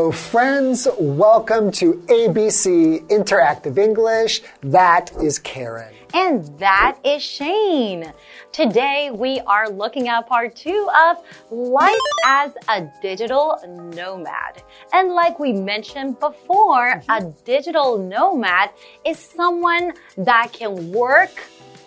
[0.00, 0.88] Hello, friends.
[0.98, 4.40] Welcome to ABC Interactive English.
[4.62, 5.92] That is Karen.
[6.14, 8.10] And that is Shane.
[8.50, 11.18] Today we are looking at part two of
[11.50, 13.60] life as a digital
[13.94, 14.62] nomad.
[14.94, 18.70] And like we mentioned before, a digital nomad
[19.04, 21.42] is someone that can work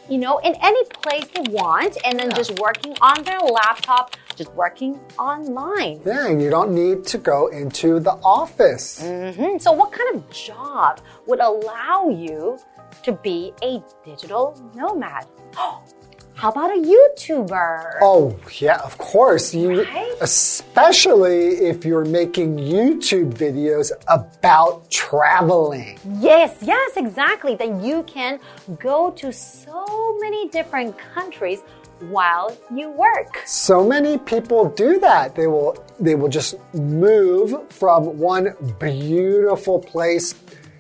[0.10, 4.52] you know, in any place they want and then just working on their laptop, just
[4.54, 6.02] working online.
[6.06, 9.02] Yeah, you don't need to go into the office.
[9.04, 9.60] Mm -hmm.
[9.60, 10.94] So, what kind of job
[11.28, 12.58] would allow you
[13.06, 15.26] to be a digital nomad?
[16.36, 18.00] How about a YouTuber?
[18.02, 19.54] Oh, yeah, of course.
[19.54, 20.14] You, right?
[20.20, 26.00] Especially if you're making YouTube videos about traveling.
[26.20, 27.56] Yes, yes, exactly.
[27.56, 28.40] Then you can
[28.80, 31.62] go to so many different countries
[32.10, 33.42] while you work.
[33.46, 35.36] So many people do that.
[35.36, 40.36] They will they will just move from one beautiful place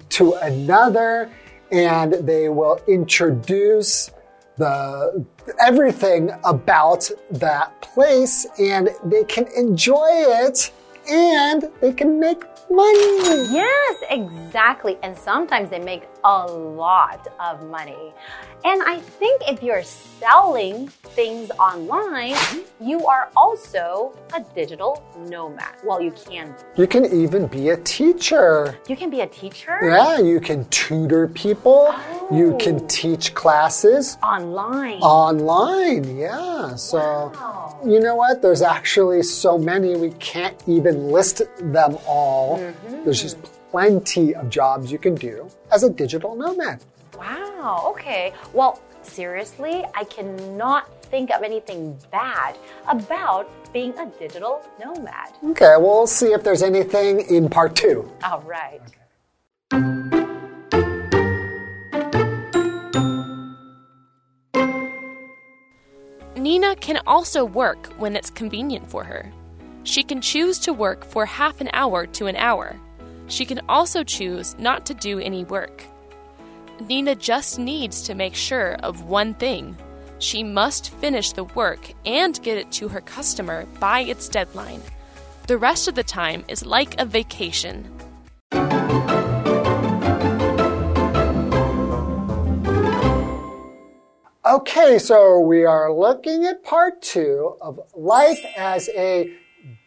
[0.09, 1.29] to another
[1.71, 4.11] and they will introduce
[4.57, 5.25] the
[5.59, 10.71] everything about that place and they can enjoy it
[11.09, 13.53] and they can make money.
[13.53, 14.97] Yes, exactly.
[15.03, 18.13] And sometimes they make a lot of money.
[18.65, 22.35] And I think if you're selling things online,
[22.79, 25.75] you are also a digital nomad.
[25.83, 26.55] Well, you can.
[26.77, 28.77] You can even be a teacher.
[28.87, 29.79] You can be a teacher?
[29.83, 31.87] Yeah, you can tutor people.
[31.89, 32.27] Oh.
[32.31, 34.17] You can teach classes.
[34.23, 34.99] Online.
[35.01, 36.75] Online, yeah.
[36.75, 37.77] So, wow.
[37.85, 38.41] you know what?
[38.41, 42.62] There's actually so many, we can't even list them all.
[42.63, 43.03] Mm -hmm.
[43.03, 43.37] There's just
[43.71, 46.79] plenty of jobs you can do as a digital nomad.
[47.17, 48.33] Wow, okay.
[48.53, 52.57] Well, seriously, I cannot think of anything bad
[52.87, 55.29] about being a digital nomad.
[55.51, 58.09] Okay, we'll see if there's anything in part two.
[58.23, 58.81] All right.
[66.35, 69.31] Nina can also work when it's convenient for her.
[69.83, 72.79] She can choose to work for half an hour to an hour.
[73.27, 75.83] She can also choose not to do any work.
[76.87, 79.77] Nina just needs to make sure of one thing.
[80.19, 84.81] She must finish the work and get it to her customer by its deadline.
[85.47, 87.91] The rest of the time is like a vacation.
[94.45, 99.33] Okay, so we are looking at part two of life as a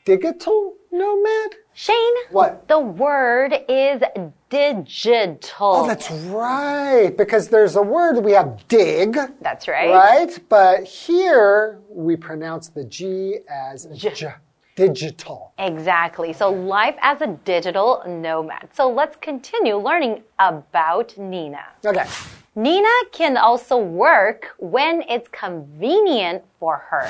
[0.06, 1.56] digital nomad?
[1.74, 2.66] Shane, what?
[2.68, 4.02] The word is
[4.48, 5.50] digital.
[5.60, 7.14] Oh, that's right.
[7.14, 9.18] Because there's a word we have dig.
[9.42, 9.90] That's right.
[9.90, 10.38] Right?
[10.48, 14.10] But here we pronounce the G as J.
[14.14, 14.34] J
[14.76, 15.52] digital.
[15.58, 16.32] Exactly.
[16.32, 18.68] So life as a digital nomad.
[18.74, 21.64] So let's continue learning about Nina.
[21.84, 22.06] Okay.
[22.54, 27.08] Nina can also work when it's convenient for her.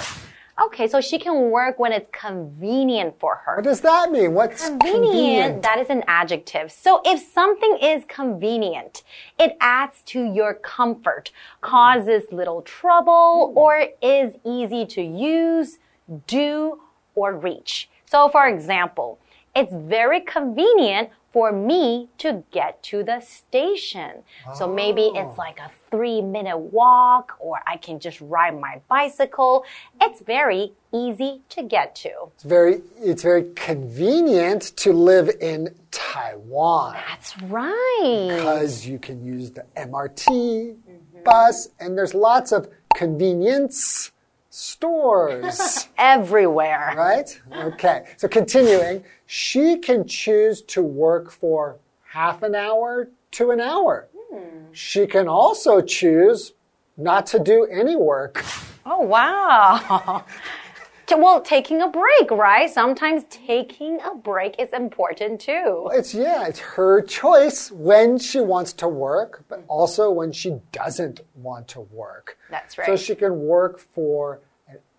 [0.58, 3.56] Okay, so she can work when it's convenient for her.
[3.56, 4.32] What does that mean?
[4.32, 5.04] What's convenient?
[5.04, 5.62] convenient?
[5.62, 6.72] That is an adjective.
[6.72, 9.02] So if something is convenient,
[9.38, 11.30] it adds to your comfort,
[11.60, 13.58] causes little trouble, hmm.
[13.58, 15.78] or is easy to use,
[16.26, 16.80] do,
[17.14, 17.90] or reach.
[18.06, 19.18] So for example,
[19.54, 24.22] it's very convenient for me to get to the station.
[24.48, 24.54] Oh.
[24.54, 25.34] So maybe it's oh.
[25.36, 29.66] like a three minute walk or I can just ride my bicycle.
[30.00, 32.08] It's very easy to get to.
[32.36, 36.94] It's very, it's very convenient to live in Taiwan.
[37.06, 38.28] That's right.
[38.30, 41.22] Because you can use the MRT, mm -hmm.
[41.22, 42.66] bus, and there's lots of
[42.98, 44.10] convenience
[44.56, 46.94] stores everywhere.
[46.96, 47.40] Right?
[47.54, 48.04] Okay.
[48.16, 54.08] So continuing she can choose to work for half an hour to an hour.
[54.32, 54.72] Hmm.
[54.72, 56.54] She can also choose
[56.96, 58.42] not to do any work.
[58.86, 60.24] Oh, wow.
[61.14, 62.70] well, taking a break, right?
[62.70, 65.90] Sometimes taking a break is important too.
[65.92, 71.20] It's, yeah, it's her choice when she wants to work, but also when she doesn't
[71.34, 72.38] want to work.
[72.50, 72.86] That's right.
[72.86, 74.40] So she can work for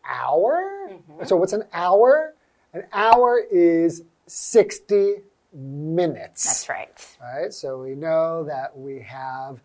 [0.07, 0.89] hour.
[0.89, 1.27] Mm -hmm.
[1.27, 2.33] So what's an hour?
[2.74, 5.24] An hour is 60
[5.54, 6.44] minutes.
[6.44, 7.18] That's right.
[7.21, 7.54] Right?
[7.54, 9.59] So we know that we have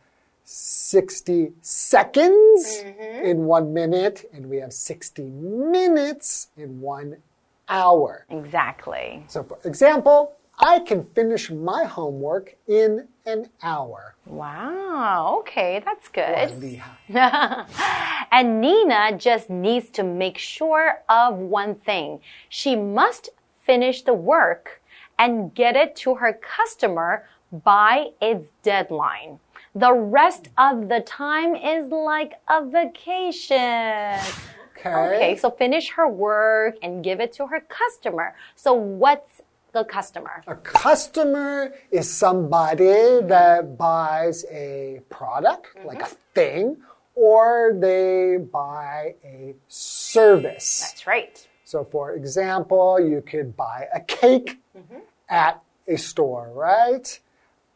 [0.44, 3.24] 60 seconds mm -hmm.
[3.24, 7.16] in one minute, and we have 60 minutes in one
[7.68, 8.24] hour.
[8.28, 9.24] Exactly.
[9.28, 14.14] So, for example, I can finish my homework in an hour.
[14.26, 16.80] Wow, okay, that's good.
[18.30, 22.20] and Nina just needs to make sure of one thing.
[22.48, 23.30] She must
[23.64, 24.80] finish the work
[25.18, 27.26] and get it to her customer
[27.64, 29.40] by its deadline.
[29.74, 34.20] The rest of the time is like a vacation.
[34.78, 35.16] Okay.
[35.16, 38.34] Okay, so finish her work and give it to her customer.
[38.56, 39.41] So what's
[39.72, 40.42] the customer?
[40.46, 45.88] A customer is somebody that buys a product, mm-hmm.
[45.88, 46.76] like a thing,
[47.14, 50.80] or they buy a service.
[50.80, 51.48] That's right.
[51.64, 54.98] So, for example, you could buy a cake mm-hmm.
[55.28, 57.18] at a store, right?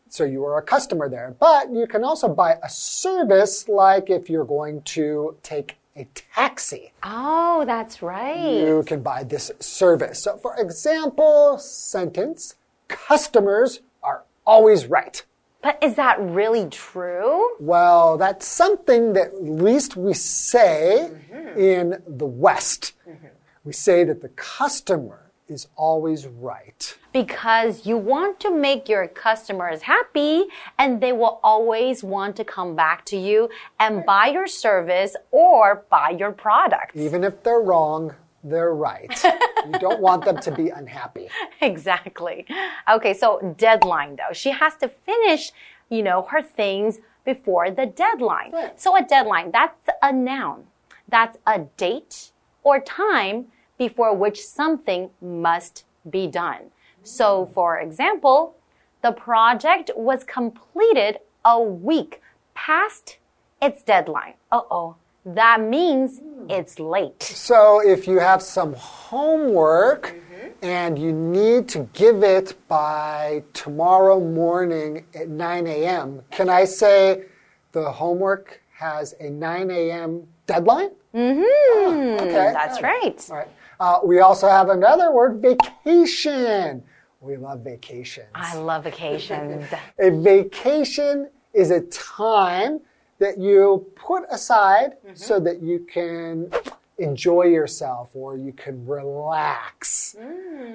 [0.08, 1.34] So you are a customer there.
[1.38, 6.92] But you can also buy a service, like if you're going to take a taxi.
[7.02, 8.60] Oh, that's right.
[8.60, 10.22] You can buy this service.
[10.22, 12.54] So, for example, sentence
[12.88, 15.24] customers are always right.
[15.62, 17.56] But is that really true?
[17.58, 21.58] Well, that's something that at least we say mm-hmm.
[21.58, 22.92] in the West.
[23.08, 23.26] Mm-hmm.
[23.64, 26.96] We say that the customer is always right.
[27.12, 30.44] Because you want to make your customers happy
[30.78, 33.48] and they will always want to come back to you
[33.80, 36.96] and buy your service or buy your product.
[36.96, 38.14] Even if they're wrong,
[38.44, 39.24] they're right.
[39.66, 41.28] you don't want them to be unhappy.
[41.60, 42.46] Exactly.
[42.90, 44.32] Okay, so deadline though.
[44.32, 45.52] She has to finish,
[45.88, 48.52] you know, her things before the deadline.
[48.52, 48.80] Right.
[48.80, 50.64] So a deadline, that's a noun.
[51.08, 52.32] That's a date
[52.62, 53.46] or time
[53.78, 56.70] before which something must be done.
[57.02, 58.56] So for example,
[59.02, 62.20] the project was completed a week
[62.54, 63.18] past
[63.62, 64.34] its deadline.
[64.50, 64.96] Uh-oh.
[65.24, 67.22] That means it's late.
[67.22, 70.14] So if you have some homework
[70.62, 77.24] and you need to give it by tomorrow morning at 9 a.m., can I say
[77.72, 80.28] the homework has a 9 a.m.
[80.46, 80.90] deadline?
[81.14, 82.22] Mm-hmm.
[82.22, 82.52] okay.
[82.52, 83.26] That's right.
[83.30, 83.48] All right.
[83.78, 86.82] Uh, we also have another word, vacation.
[87.20, 88.28] We love vacations.
[88.34, 89.66] I love vacations.
[89.98, 92.80] A vacation is a time
[93.18, 96.50] that you put aside so that you can
[96.98, 100.16] enjoy yourself or you can relax.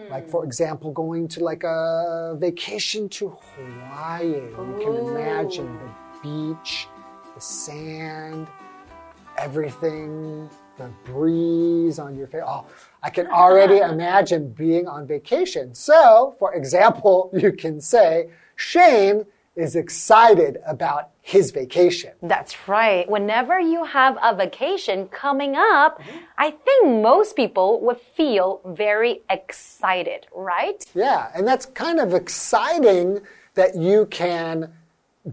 [0.09, 4.27] Like, for example, going to like a vacation to Hawaii.
[4.27, 5.89] You can imagine the
[6.23, 6.87] beach,
[7.35, 8.47] the sand,
[9.37, 12.41] everything, the breeze on your face.
[12.45, 12.65] Oh,
[13.03, 15.73] I can already imagine being on vacation.
[15.73, 19.25] So, for example, you can say, Shane
[19.55, 22.13] is excited about his vacation.
[22.21, 23.09] That's right.
[23.09, 26.01] Whenever you have a vacation coming up,
[26.37, 30.83] I think most people would feel very excited, right?
[30.95, 33.21] Yeah, and that's kind of exciting
[33.55, 34.71] that you can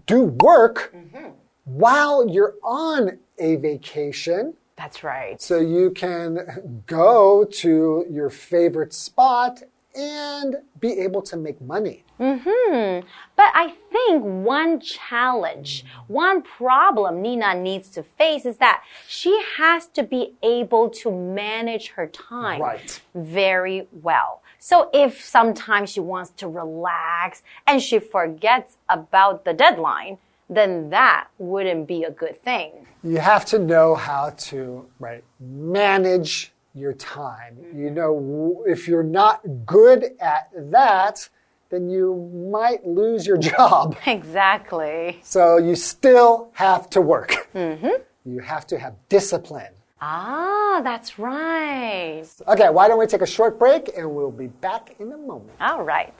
[0.06, 1.30] do work mm-hmm.
[1.64, 4.54] while you're on a vacation.
[4.78, 5.42] That's right.
[5.42, 9.62] So you can go to your favorite spot
[9.94, 12.04] and be able to make money.
[12.18, 13.00] Hmm.
[13.36, 19.86] But I think one challenge, one problem Nina needs to face is that she has
[19.88, 23.00] to be able to manage her time Right.
[23.14, 24.42] very well.
[24.60, 30.18] So if sometimes she wants to relax and she forgets about the deadline,
[30.48, 32.86] then that wouldn't be a good thing.
[33.02, 37.58] You have to know how to right manage your time.
[37.74, 41.28] You know, if you're not good at that,
[41.70, 43.96] then you might lose your job.
[44.06, 45.20] Exactly.
[45.22, 47.48] So you still have to work.
[47.54, 49.72] You have to have discipline.
[50.00, 52.24] Ah, that's right.
[52.46, 55.56] Okay, why don't we take a short break and we'll be back in a moment.
[55.60, 56.14] All right.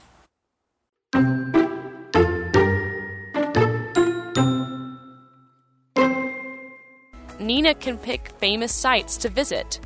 [7.49, 9.81] Nina can pick famous sites to visit.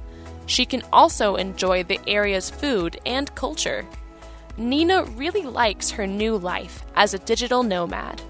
[0.47, 3.87] She can also enjoy the area's food and culture.
[4.57, 8.21] Nina really likes her new life as a digital nomad.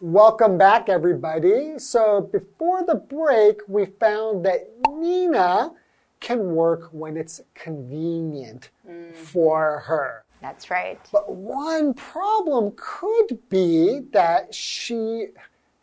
[0.00, 1.78] Welcome back, everybody.
[1.78, 5.72] So, before the break, we found that Nina
[6.20, 9.14] can work when it's convenient mm.
[9.14, 10.23] for her.
[10.44, 11.00] That's right.
[11.10, 15.28] But one problem could be that she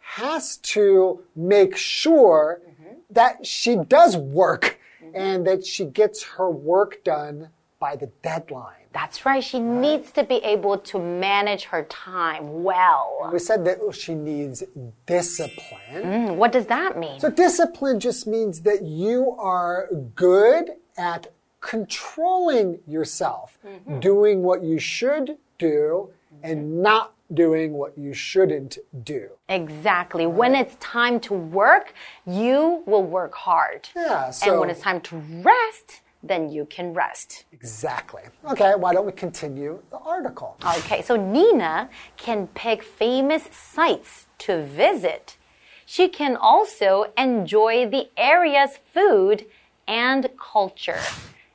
[0.01, 2.61] has to make sure
[3.09, 4.79] that she does work
[5.15, 7.49] and that she gets her work done
[7.79, 8.75] by the deadline.
[8.93, 9.43] That's right.
[9.43, 13.31] She needs to be able to manage her time well.
[13.33, 14.63] We said that she needs
[15.07, 16.03] discipline.
[16.03, 17.19] Mm, what does that mean?
[17.19, 23.99] So, discipline just means that you are good at controlling yourself, mm-hmm.
[23.99, 26.09] doing what you should do,
[26.43, 26.81] and mm-hmm.
[26.81, 29.29] not doing what you shouldn't do.
[29.47, 30.27] Exactly.
[30.27, 31.93] When it's time to work,
[32.25, 33.87] you will work hard.
[33.95, 37.45] Yeah, and when it's time to rest, then you can rest.
[37.51, 38.23] Exactly.
[38.49, 40.57] Okay, why don't we continue the article?
[40.77, 45.37] Okay, so Nina can pick famous sites to visit.
[45.85, 49.45] She can also enjoy the area's food
[49.87, 50.99] and culture.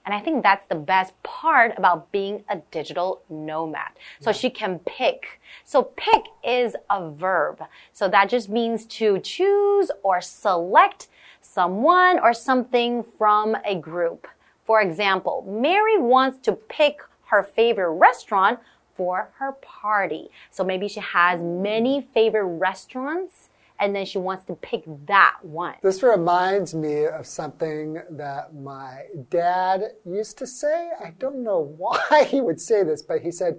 [0.06, 3.90] And I think that's the best part about being a digital nomad.
[4.20, 5.40] So she can pick.
[5.64, 7.60] So pick is a verb.
[7.92, 11.08] So that just means to choose or select
[11.40, 14.28] someone or something from a group.
[14.64, 18.60] For example, Mary wants to pick her favorite restaurant
[18.96, 20.30] for her party.
[20.50, 25.74] So maybe she has many favorite restaurants and then she wants to pick that one.
[25.82, 30.90] This reminds me of something that my dad used to say.
[31.02, 33.58] I don't know why he would say this, but he said,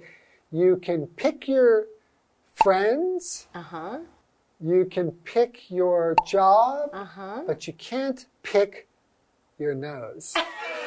[0.51, 1.86] You can pick your
[2.55, 4.00] friends, Uh huh.
[4.59, 7.43] you can pick your job, Uh huh.
[7.45, 8.88] but you can't pick
[9.59, 10.33] your nose.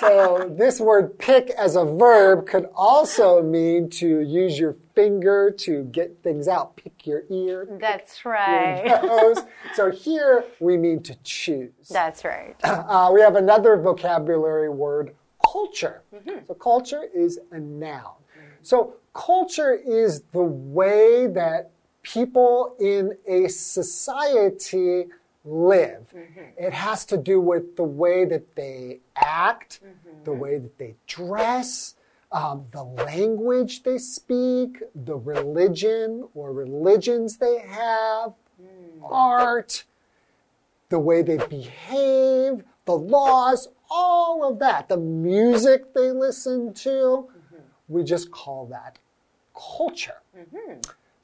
[0.00, 5.84] so, this word pick as a verb could also mean to use your finger to
[5.84, 6.76] get things out.
[6.76, 8.86] Pick your ear, That's right.
[8.86, 9.38] your nose.
[9.74, 11.88] So, here we mean to choose.
[11.90, 12.56] That's right.
[12.64, 15.14] Uh, we have another vocabulary word,
[15.44, 16.02] culture.
[16.46, 18.14] So, culture is a noun.
[18.62, 21.70] So, culture is the way that
[22.02, 25.06] people in a society
[25.44, 26.06] live.
[26.14, 26.40] Mm-hmm.
[26.56, 30.24] It has to do with the way that they act, mm-hmm.
[30.24, 31.94] the way that they dress.
[32.30, 39.00] Um, the language they speak, the religion or religions they have, mm.
[39.02, 39.84] art,
[40.90, 46.88] the way they behave, the laws, all of that, the music they listen to.
[46.90, 47.56] Mm-hmm.
[47.88, 48.98] We just call that
[49.54, 50.20] culture.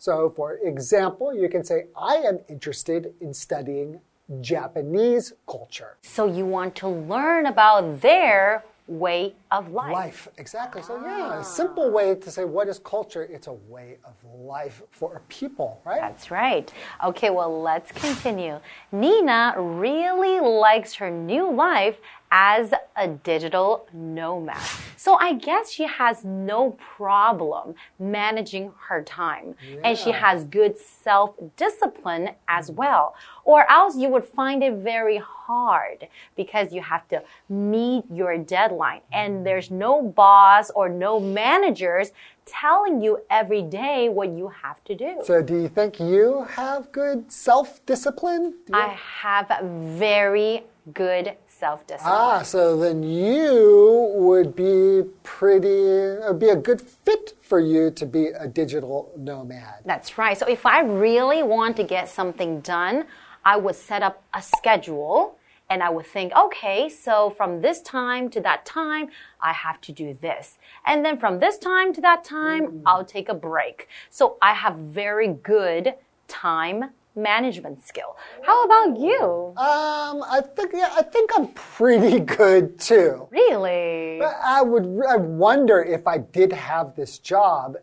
[0.04, 4.00] So, for example, you can say, I am interested in studying
[4.42, 5.96] Japanese culture.
[6.02, 9.92] So you want to learn about their way of life.
[9.92, 10.82] Life, exactly.
[10.82, 11.42] So, yeah, a ah.
[11.42, 15.80] simple way to say what is culture, it's a way of life for a people,
[15.84, 16.00] right?
[16.00, 16.72] That's right.
[17.04, 18.58] Okay, well, let's continue.
[18.92, 21.96] Nina really likes her new life
[22.36, 24.60] as a digital nomad.
[24.96, 29.54] So I guess she has no problem managing her time.
[29.84, 33.14] And she has good self discipline as well.
[33.44, 39.02] Or else you would find it very hard because you have to meet your deadline.
[39.12, 42.12] And there's no boss or no managers
[42.46, 45.16] telling you every day what you have to do.
[45.24, 48.54] So, do you think you have good self discipline?
[48.72, 48.88] I
[49.22, 52.14] have very good self discipline.
[52.14, 57.90] Ah, so then you would be pretty, it would be a good fit for you
[57.92, 59.80] to be a digital nomad.
[59.84, 60.36] That's right.
[60.36, 63.06] So if I really want to get something done,
[63.44, 65.38] I would set up a schedule
[65.70, 69.08] and I would think, okay, so from this time to that time,
[69.40, 70.58] I have to do this.
[70.86, 73.88] And then from this time to that time, I'll take a break.
[74.10, 75.94] So I have very good
[76.28, 78.16] time management skill.
[78.42, 79.54] How about you?
[79.56, 83.28] Um, I think, yeah, I think I'm pretty good too.
[83.30, 84.18] Really?
[84.18, 87.76] But I would, I wonder if I did have this job,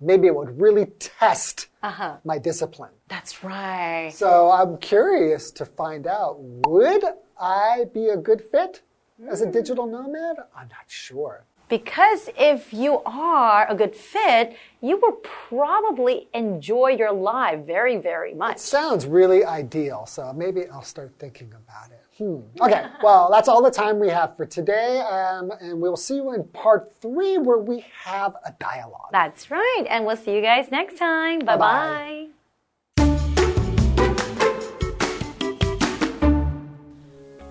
[0.00, 2.16] maybe it would really test Uh-huh.
[2.24, 2.90] my discipline.
[3.08, 4.10] That's right.
[4.14, 7.04] So I'm curious to find out, would
[7.40, 8.82] I be a good fit
[9.30, 10.36] as a digital nomad?
[10.56, 11.44] I'm not sure.
[11.68, 15.18] Because if you are a good fit, you will
[15.58, 18.56] probably enjoy your life very, very much.
[18.58, 21.97] Sounds really ideal, so maybe I'll start thinking about it.
[22.18, 22.40] Hmm.
[22.60, 26.34] Okay, well, that's all the time we have for today, um, and we'll see you
[26.34, 29.10] in part three where we have a dialogue.
[29.12, 29.84] That's right.
[29.88, 31.38] And we'll see you guys next time.
[31.38, 32.26] Bye Bye-bye.
[32.26, 32.28] bye.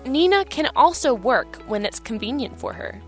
[0.04, 3.00] Nina can also work when it's convenient for her.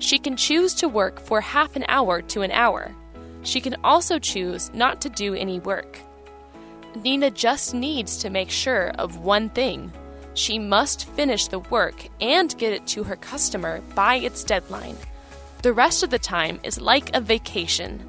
[0.00, 2.92] She can choose to work for half an hour to an hour.
[3.42, 6.00] She can also choose not to do any work.
[6.96, 9.92] Nina just needs to make sure of one thing.
[10.34, 14.96] She must finish the work and get it to her customer by its deadline.
[15.62, 18.04] The rest of the time is like a vacation.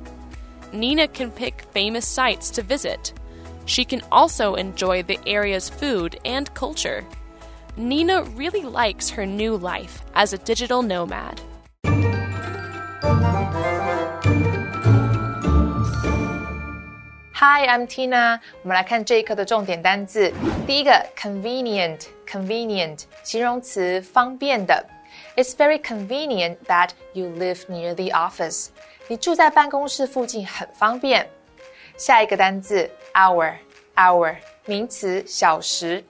[0.73, 3.13] Nina can pick famous sites to visit.
[3.65, 7.05] She can also enjoy the area's food and culture.
[7.77, 11.39] Nina really likes her new life as a digital nomad.
[17.34, 18.38] Hi, I'm Tina。
[18.62, 20.30] 我们来看这一课的重点单字。
[20.66, 24.84] 第一个，convenient，convenient，形容词，方便的。
[25.36, 28.68] It's very convenient that you live near the office。
[29.08, 31.26] 你住在办公室附近很方便。
[31.96, 34.36] 下一个单字 hour，hour
[34.66, 36.04] 名词小时。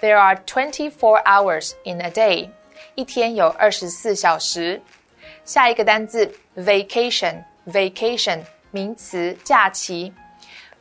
[0.00, 2.48] There are twenty-four hours in a day。
[2.94, 4.80] 一天有二十四小时。
[5.44, 8.40] 下一个单字 vacation，vacation
[8.70, 10.12] 名词假期。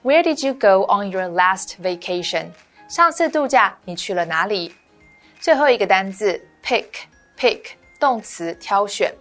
[0.04, 2.48] Where did you go on your last vacation？
[2.90, 4.74] 上次度假你去了哪里？
[5.40, 7.68] 最后一个单字 pick，pick
[7.98, 9.14] 动词挑选。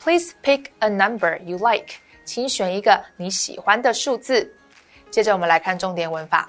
[0.00, 1.94] Please pick a number you like。
[2.24, 4.48] 请选一个你喜欢的数字。
[5.10, 6.48] 接着我们来看重点文法。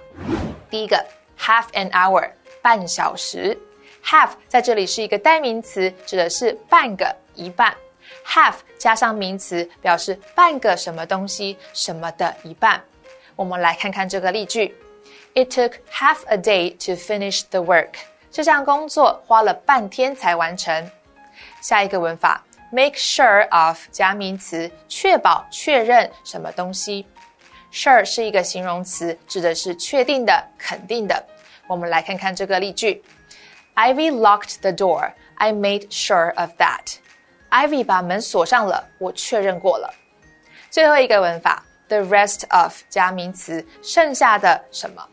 [0.69, 1.03] 第一个
[1.35, 2.29] half an hour
[2.61, 3.57] 半小时
[4.05, 7.75] ，half 在这里是一个代名词，指的是半个、一半。
[8.23, 12.79] half 加上名词，表示半个什么东西、什么的一半。
[13.36, 14.74] 我们来看看这个例句：
[15.34, 17.94] It took half a day to finish the work。
[18.30, 20.90] 这项工作花了半天才完成。
[21.60, 27.06] 下一个文法，make sure of 加名词，确保、确认什么东西。
[27.72, 31.24] Sure 是一个形容词，指的是确定的、肯定的。
[31.66, 33.02] 我们来看看这个例句：
[33.74, 35.12] Ivy locked the door.
[35.36, 36.96] I made sure of that.
[37.50, 39.94] Ivy 把门锁上了，我确认过了。
[40.70, 41.62] 最后一个文法
[41.93, 45.07] ，the rest of 加名词，剩下的什么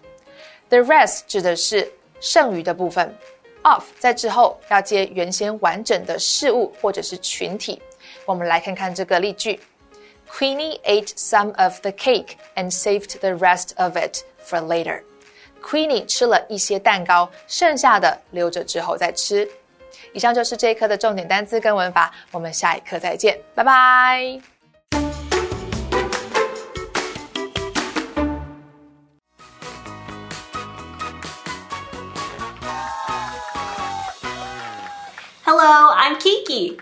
[0.69, 3.15] ？the rest 指的是剩余的部分
[3.63, 7.81] ，of 在之后要接原先完整的事物或者是群体。
[8.25, 9.61] 我们来看看这个例句
[10.31, 15.03] ：Queenie ate some of the cake and saved the rest of it for later.
[15.63, 19.49] Queenie 吃了一些蛋糕，剩下的留着之后再吃。
[20.13, 25.20] 以上就是这一课的重点单词跟文法，我们下一课再见，拜拜。
[35.53, 36.79] Hello, I'm Kiki.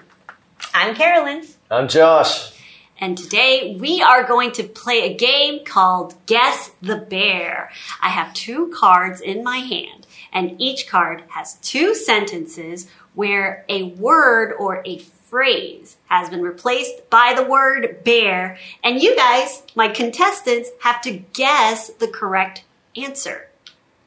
[0.74, 1.42] I'm Carolyn.
[1.70, 2.52] I'm Josh.
[3.00, 7.70] And today we are going to play a game called Guess the Bear.
[8.02, 13.84] I have two cards in my hand, and each card has two sentences where a
[13.84, 19.88] word or a phrase has been replaced by the word bear, and you guys, my
[19.88, 23.48] contestants, have to guess the correct answer.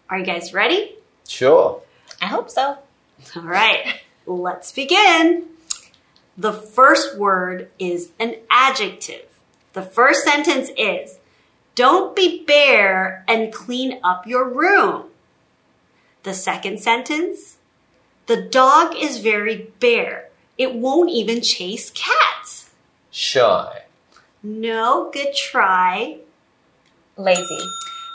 [0.08, 0.98] Are you guys ready?
[1.28, 1.82] Sure.
[2.22, 2.78] I hope so.
[3.36, 4.02] All right,
[4.36, 5.46] let's begin.
[6.38, 9.26] The first word is an adjective.
[9.74, 11.20] The first sentence is
[11.76, 15.06] Don't be bear and clean up your room.
[16.24, 17.58] The second sentence
[18.28, 20.30] The dog is very bear.
[20.58, 22.70] It won't even chase cats.
[23.10, 23.84] Shy.
[24.44, 26.18] No, good try.
[27.18, 27.60] Lazy.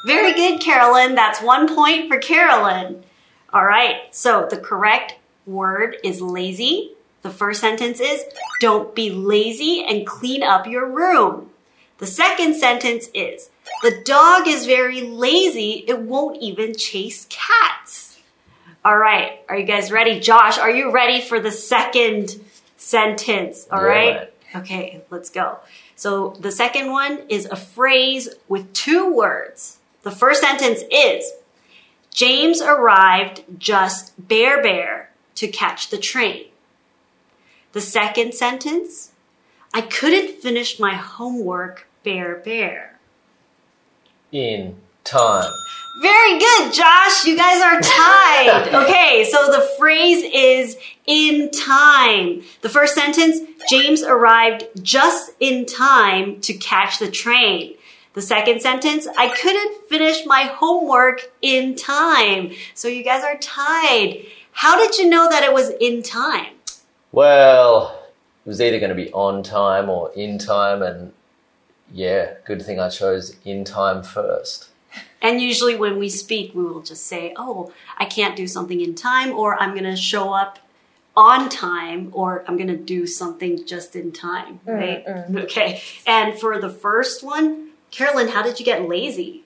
[0.06, 1.14] Very good, Carolyn.
[1.14, 3.04] That's one point for Carolyn.
[3.52, 5.15] All right, so the correct
[5.46, 6.92] word is lazy.
[7.22, 8.24] The first sentence is
[8.60, 11.50] don't be lazy and clean up your room.
[11.98, 13.50] The second sentence is
[13.82, 15.84] the dog is very lazy.
[15.88, 18.18] It won't even chase cats.
[18.84, 19.40] All right.
[19.48, 20.20] Are you guys ready?
[20.20, 22.38] Josh, are you ready for the second
[22.76, 23.66] sentence?
[23.70, 23.86] All Yeah.
[23.88, 24.32] right.
[24.54, 25.58] Okay, let's go.
[25.96, 29.78] So the second one is a phrase with two words.
[30.02, 31.32] The first sentence is
[32.14, 36.46] James arrived just bear bear to catch the train.
[37.72, 39.12] The second sentence,
[39.72, 42.98] I couldn't finish my homework bear bear.
[44.32, 45.52] In time.
[46.02, 47.24] Very good, Josh.
[47.24, 48.74] You guys are tied.
[48.84, 52.42] okay, so the phrase is in time.
[52.60, 57.76] The first sentence, James arrived just in time to catch the train.
[58.12, 62.52] The second sentence, I couldn't finish my homework in time.
[62.74, 64.26] So you guys are tied.
[64.56, 66.54] How did you know that it was in time?
[67.12, 68.02] Well,
[68.44, 71.12] it was either going to be on time or in time, and
[71.92, 74.70] yeah, good thing I chose in time first.
[75.20, 78.94] And usually when we speak, we will just say, oh, I can't do something in
[78.94, 80.58] time, or I'm going to show up
[81.14, 85.04] on time, or I'm going to do something just in time, right?
[85.36, 85.82] Okay.
[86.06, 89.42] And for the first one, Carolyn, how did you get lazy?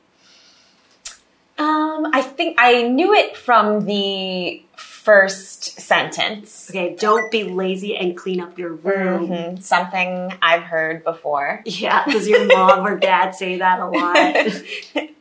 [1.58, 4.62] Um, I think I knew it from the
[5.02, 6.68] first sentence.
[6.70, 9.28] Okay, don't be lazy and clean up your room.
[9.28, 11.62] Mhm, Something I've heard before.
[11.64, 14.36] Yeah, does your mom or dad say that a lot?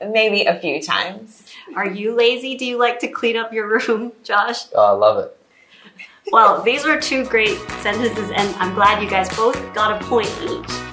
[0.12, 1.44] Maybe a few times.
[1.76, 2.56] Are you lazy?
[2.56, 4.66] Do you like to clean up your room, Josh?
[4.76, 5.36] Oh, I love it.
[6.32, 10.30] Well, these were two great sentences, and I'm glad you guys both got a point
[10.44, 10.89] each.